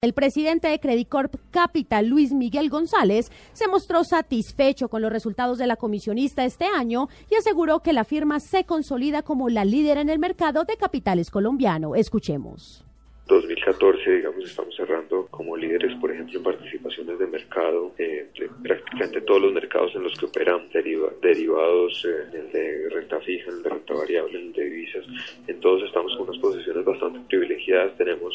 [0.00, 5.58] El presidente de Credit Corp Capital, Luis Miguel González, se mostró satisfecho con los resultados
[5.58, 9.98] de la comisionista este año y aseguró que la firma se consolida como la líder
[9.98, 11.96] en el mercado de capitales colombiano.
[11.96, 12.84] Escuchemos.
[13.26, 19.20] 2014, digamos, estamos cerrando como líderes, por ejemplo, en participaciones de mercado, eh, de prácticamente
[19.22, 23.68] todos los mercados en los que operan derivados, eh, el de renta fija, el de
[23.68, 25.04] renta variable, el de divisas.
[25.46, 27.98] En todos estamos con unas posiciones bastante privilegiadas.
[27.98, 28.32] Tenemos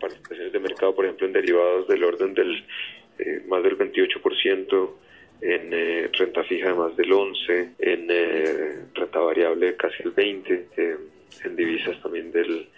[0.00, 2.64] participaciones de mercado, por ejemplo, en derivados del orden del
[3.18, 4.90] eh, más del 28%,
[5.40, 10.98] en eh, renta fija de más del 11%, en eh, renta variable casi el 20%,
[11.44, 12.68] en divisas también del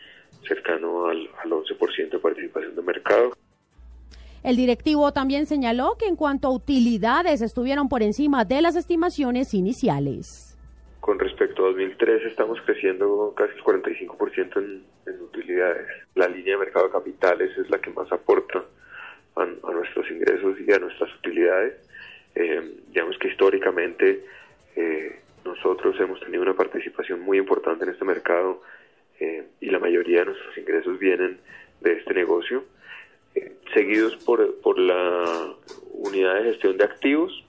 [0.46, 3.32] cercano al, al 11% de participación de mercado.
[4.42, 9.54] El directivo también señaló que en cuanto a utilidades estuvieron por encima de las estimaciones
[9.54, 10.56] iniciales.
[11.00, 16.05] Con respecto a 2013 estamos creciendo casi el 45% en, en utilidades.
[16.46, 18.64] Línea de mercado de capitales es la que más aporta
[19.34, 21.74] a, a nuestros ingresos y a nuestras utilidades.
[22.36, 24.24] Eh, digamos que históricamente
[24.76, 28.62] eh, nosotros hemos tenido una participación muy importante en este mercado
[29.18, 31.40] eh, y la mayoría de nuestros ingresos vienen
[31.80, 32.62] de este negocio,
[33.34, 35.52] eh, seguidos por, por la
[35.94, 37.44] unidad de gestión de activos,